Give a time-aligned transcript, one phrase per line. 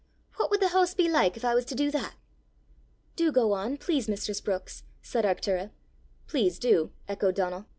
[0.37, 2.15] "What would the hoose be like if I was to do that!"
[3.15, 5.69] "Do go on, please, mistress Brookes," said Arctura.
[6.25, 7.67] "Please do," echoed Donal.